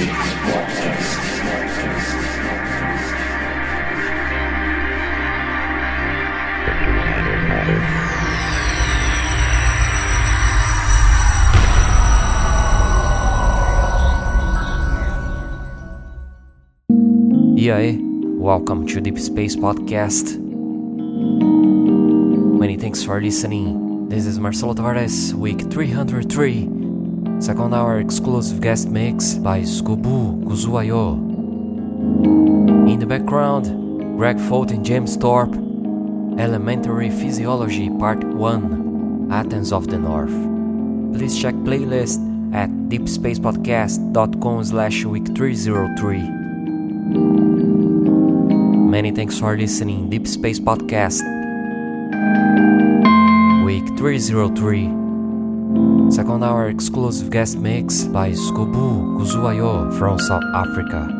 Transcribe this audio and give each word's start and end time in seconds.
E 0.00 0.02
aí, 17.70 17.98
welcome 18.38 18.86
to 18.86 19.02
Deep 19.02 19.18
Space 19.18 19.54
Podcast. 19.54 20.38
Many 22.58 22.78
thanks 22.78 23.04
for 23.04 23.20
listening. 23.20 24.08
This 24.08 24.24
is 24.24 24.38
Marcelo 24.40 24.72
Tavares, 24.72 25.34
week 25.34 25.60
303, 25.70 26.79
second 27.40 27.72
hour 27.72 27.98
exclusive 27.98 28.60
guest 28.60 28.88
mix 28.88 29.34
by 29.34 29.60
Skubu 29.62 30.44
Kuzuayo. 30.44 31.16
In 32.86 32.98
the 32.98 33.06
background, 33.06 34.18
Greg 34.18 34.38
Foat 34.38 34.70
and 34.70 34.84
James 34.84 35.16
Thorpe, 35.16 35.54
Elementary 36.38 37.08
Physiology 37.08 37.88
Part 37.98 38.22
1, 38.22 39.28
Athens 39.32 39.72
of 39.72 39.88
the 39.88 39.98
North. 39.98 40.36
Please 41.16 41.40
check 41.40 41.54
playlist 41.54 42.20
at 42.54 42.68
deepspacepodcast.com 42.90 44.64
slash 44.64 45.04
week 45.04 45.26
303. 45.34 46.18
Many 48.90 49.12
thanks 49.12 49.38
for 49.38 49.56
listening 49.56 50.10
Deep 50.10 50.26
Space 50.26 50.60
Podcast. 50.60 51.22
Week 53.64 53.86
303. 53.96 54.99
Second 56.10 56.42
hour 56.42 56.68
exclusive 56.68 57.30
guest 57.30 57.56
mix 57.58 58.04
by 58.04 58.32
Skubu 58.32 59.16
Kuzuayo 59.16 59.96
from 59.96 60.18
South 60.18 60.42
Africa. 60.54 61.19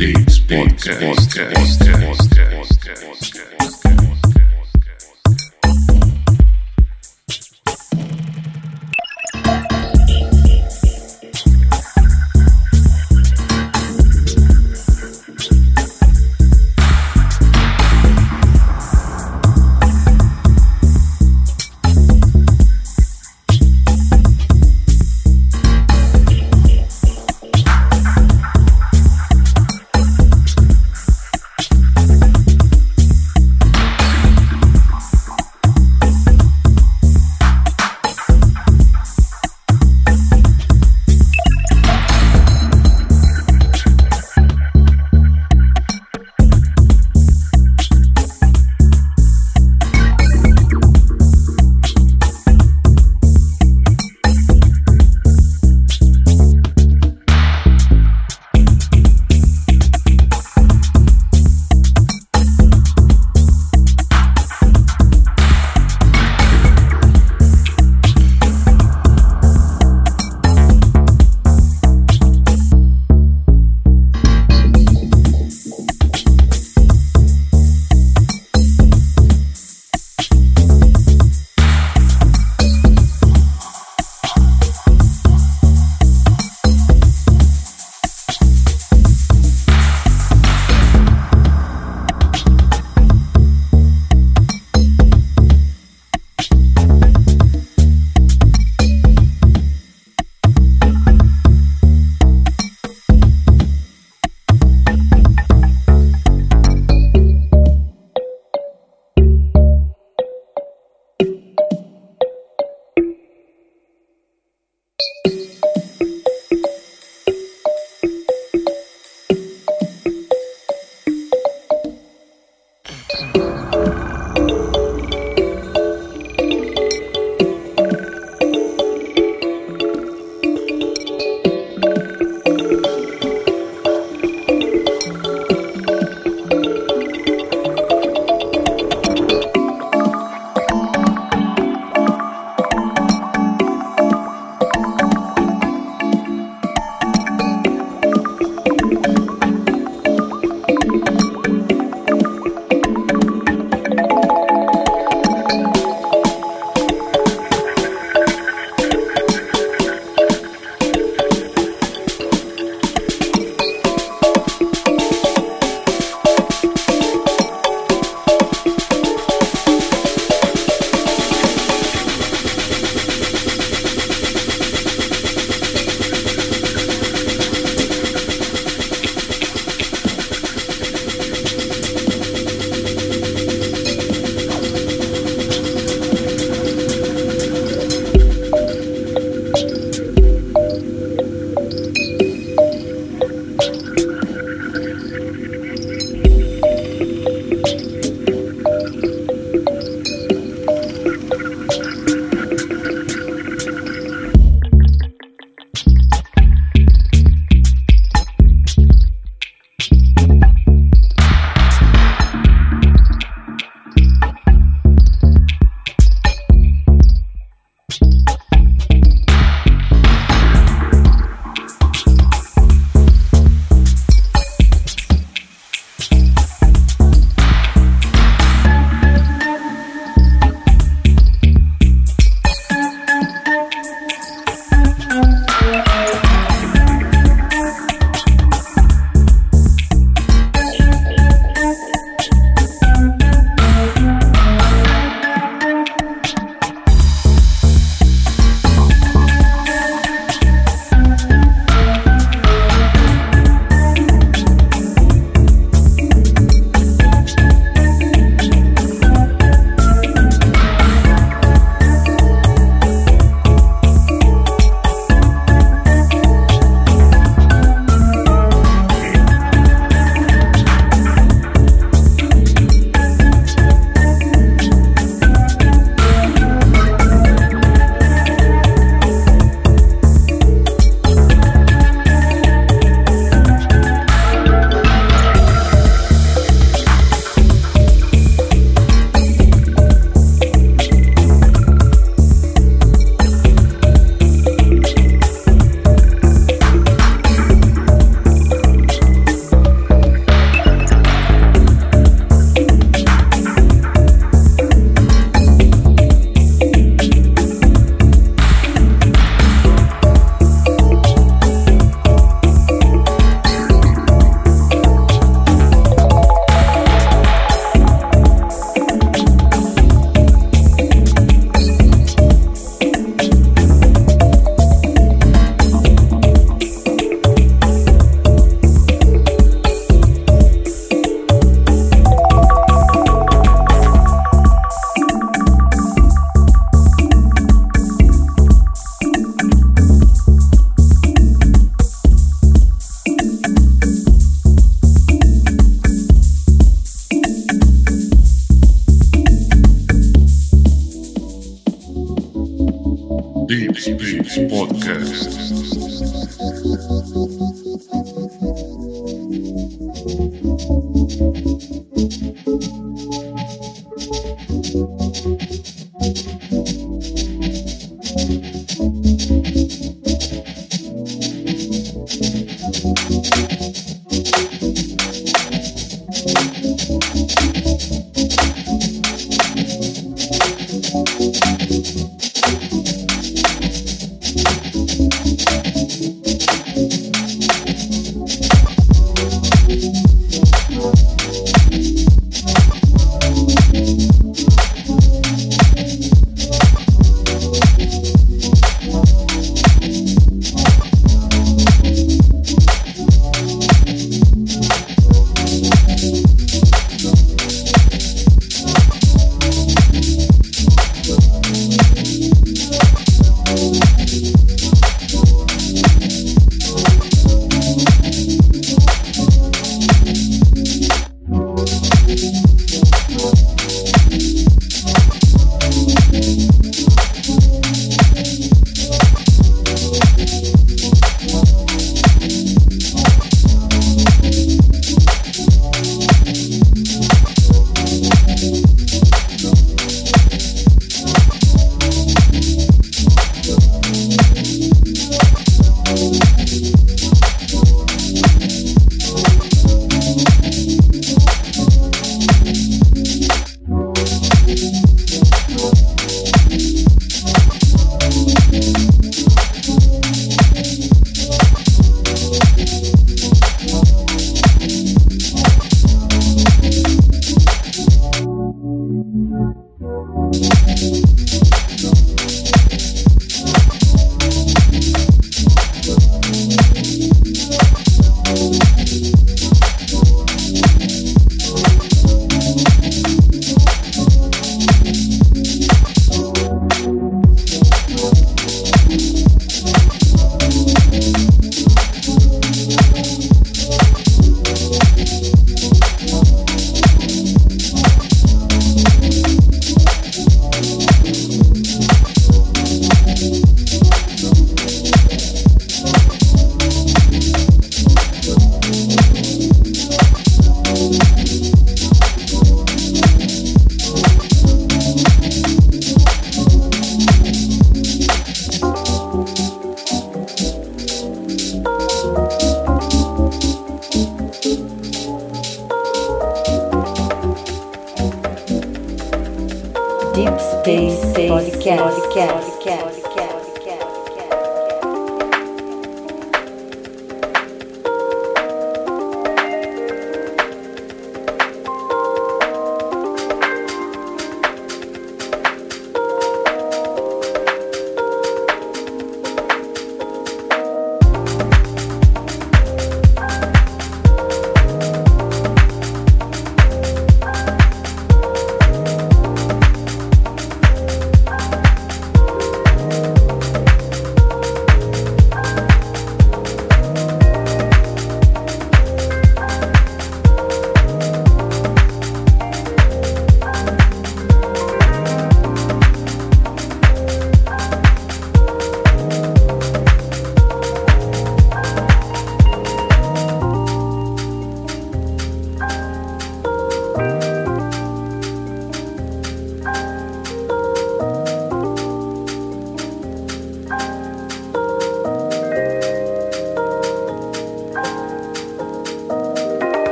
Beats, 0.00 0.38
Beats, 0.38 0.86
Beats, 0.86 1.26
Beats, 1.26 1.76
Beats, 1.76 1.76
Beats, 1.76 2.76
Beats, 2.78 3.39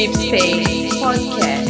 Deep 0.00 0.14
Space 0.14 0.96
Podcast. 0.96 1.69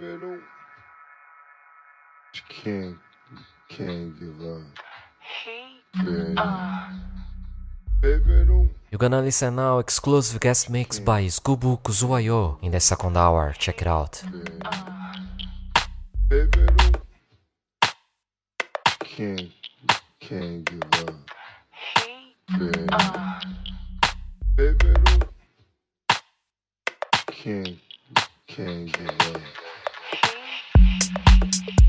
middle. 0.00 0.38
You 2.34 2.40
can't, 2.48 2.96
you 3.32 3.38
can't 3.68 4.18
give 4.18 4.40
up. 4.48 4.62
Baby. 6.04 6.34
Baby, 8.00 8.70
You're 8.90 8.98
gonna 8.98 9.20
listen 9.20 9.56
now 9.56 9.78
exclusive 9.78 10.40
guest 10.40 10.70
mix 10.70 10.98
by 10.98 11.24
Skubu 11.24 11.78
Kuzuayo 11.82 12.56
in 12.62 12.72
the 12.72 12.80
second 12.80 13.16
hour. 13.16 13.54
Check 13.58 13.82
it 13.82 13.86
out. 13.86 14.22
Can't, 19.04 19.50
can't 20.20 20.64
give 20.64 20.82
up. 20.92 21.14
Baby. 22.58 22.86
Baby, 24.56 24.94
can't, 27.26 27.76
can't 28.46 28.92
give 28.92 29.34
up 29.34 29.69
you 31.42 31.79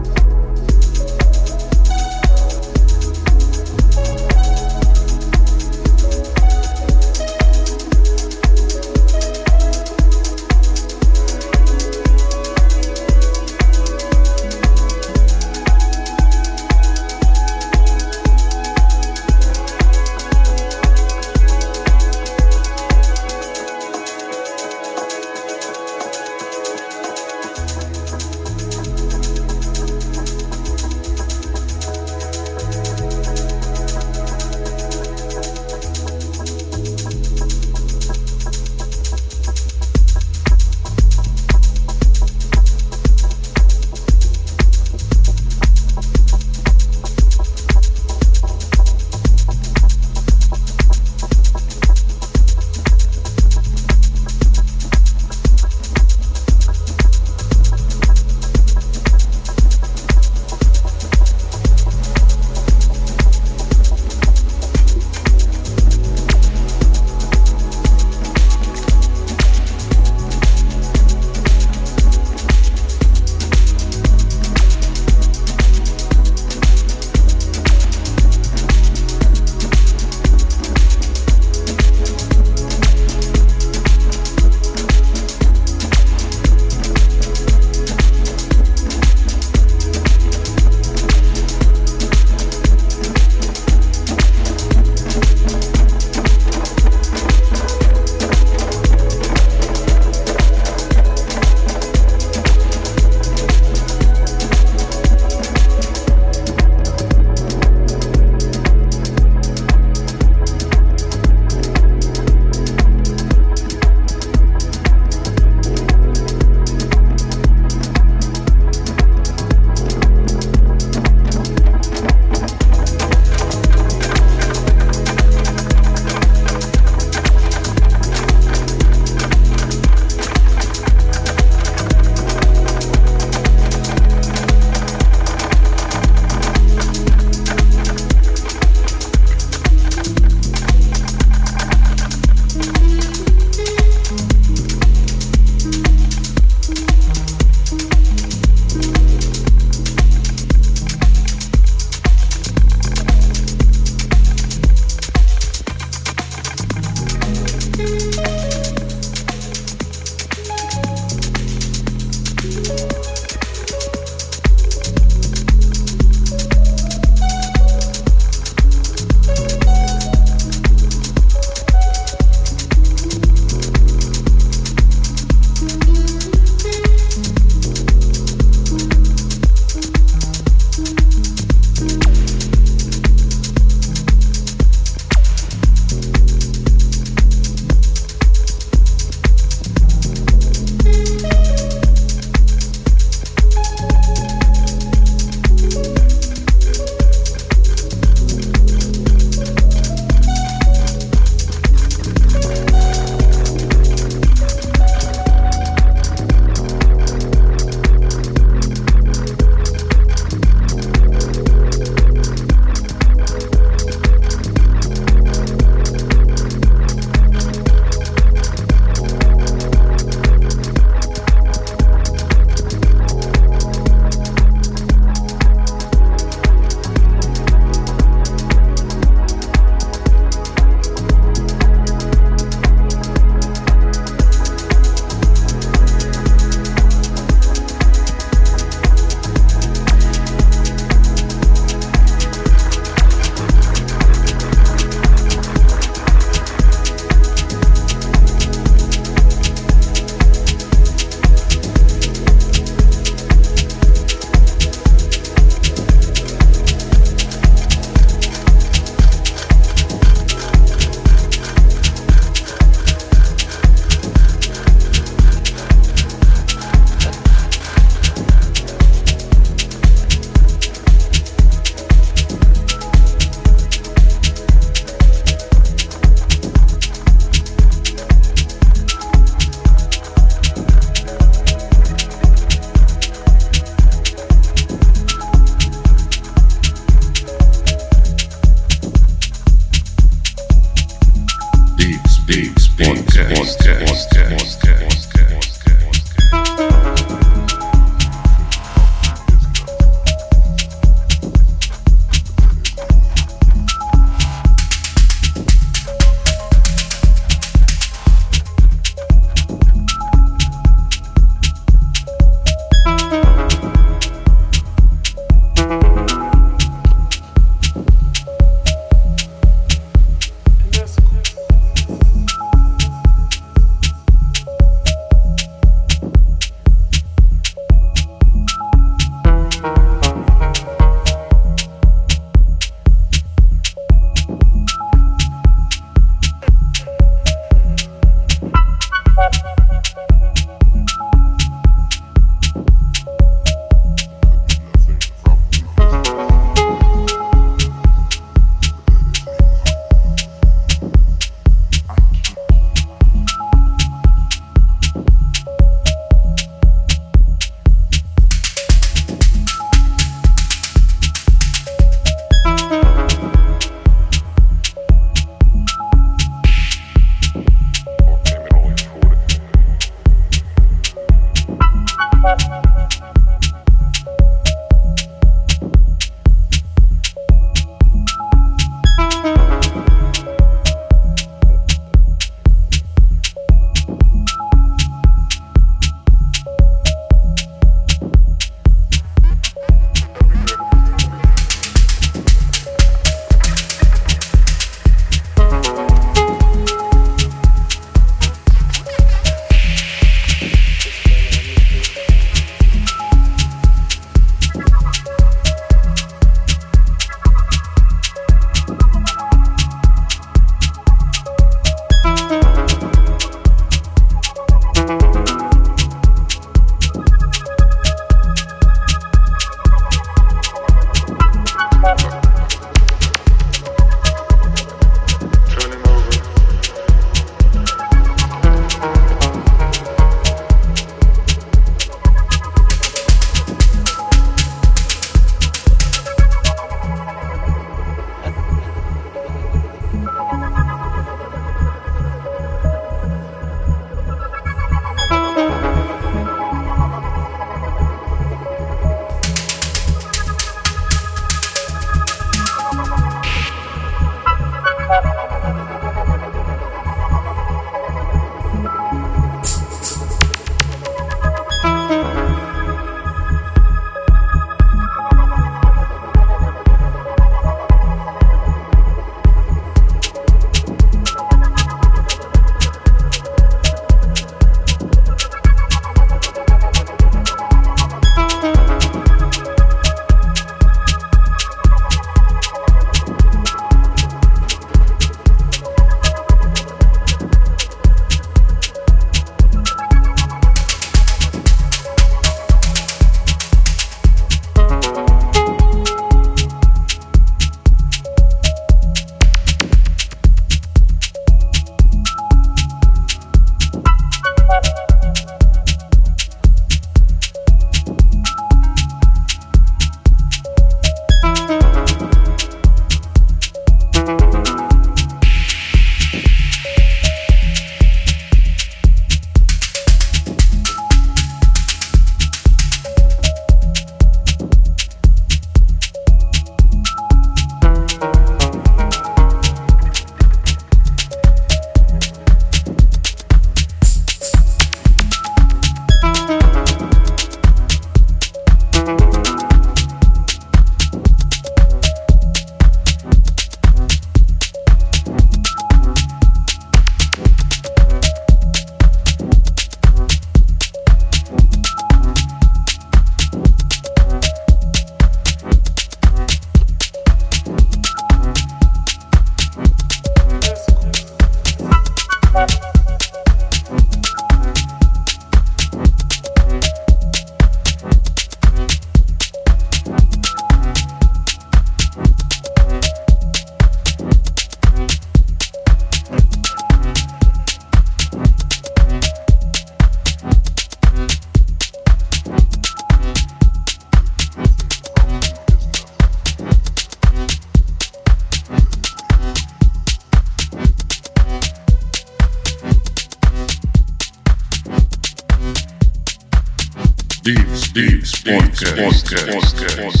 Deeps 598.61 599.01
Podcast. 599.01 599.25
Podcast. 599.25 599.55
Podcast. 599.55 600.00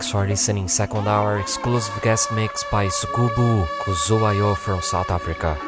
Thanks 0.00 0.12
for 0.12 0.26
listening. 0.26 0.66
Second 0.66 1.06
hour 1.06 1.38
exclusive 1.38 2.00
guest 2.00 2.32
mix 2.32 2.64
by 2.72 2.86
Skubu 2.86 3.66
Kuzuayo 3.82 4.56
from 4.56 4.80
South 4.80 5.10
Africa. 5.10 5.58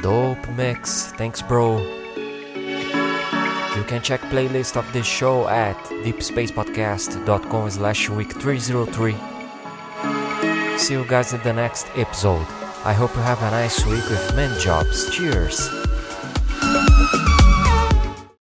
Dope 0.00 0.48
mix. 0.50 1.10
Thanks, 1.18 1.42
bro. 1.42 1.78
You 3.74 3.82
can 3.82 4.00
check 4.00 4.20
playlist 4.30 4.76
of 4.76 4.86
this 4.92 5.06
show 5.06 5.48
at 5.48 5.76
deepspacepodcast.com 6.06 7.70
slash 7.70 8.10
week 8.10 8.30
303. 8.30 9.16
See 10.78 10.94
you 10.94 11.04
guys 11.04 11.32
in 11.32 11.42
the 11.42 11.52
next 11.52 11.88
episode. 11.96 12.46
I 12.84 12.92
hope 12.92 13.12
you 13.16 13.22
have 13.22 13.42
a 13.42 13.50
nice 13.50 13.84
week 13.86 14.08
with 14.08 14.36
many 14.36 14.56
jobs. 14.60 15.10
Cheers! 15.10 15.85